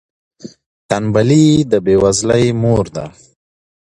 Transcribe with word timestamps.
تنبلي 0.89 1.47
د 1.71 1.73
بې 1.85 1.95
وزلۍ 2.03 2.45
مور 2.61 2.85
ده. 2.95 3.05